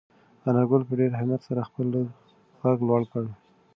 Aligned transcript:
انارګل 0.47 0.81
په 0.87 0.93
ډېر 0.99 1.11
همت 1.19 1.41
سره 1.47 1.67
خپل 1.69 1.87
غږ 2.61 2.77
لوړ 2.87 3.01
کړ. 3.11 3.25